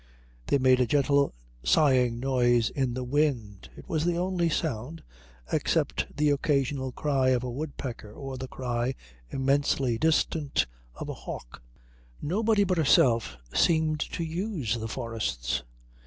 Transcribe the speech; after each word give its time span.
They 0.47 0.57
made 0.57 0.79
a 0.79 0.87
gentle 0.87 1.31
sighing 1.63 2.19
noise 2.19 2.71
in 2.71 2.95
the 2.95 3.03
wind. 3.03 3.69
It 3.77 3.87
was 3.87 4.03
the 4.03 4.17
only 4.17 4.49
sound, 4.49 5.03
except 5.53 6.07
the 6.17 6.31
occasional 6.31 6.91
cry 6.91 7.29
of 7.29 7.43
a 7.43 7.51
woodpecker 7.51 8.11
or 8.11 8.35
the 8.35 8.47
cry, 8.47 8.95
immensely 9.29 9.99
distant, 9.99 10.65
of 10.95 11.07
a 11.07 11.13
hawk. 11.13 11.61
Nobody 12.19 12.63
but 12.63 12.79
herself 12.79 13.37
seemed 13.53 13.99
to 13.99 14.23
use 14.23 14.75
the 14.77 14.87
forests. 14.87 15.61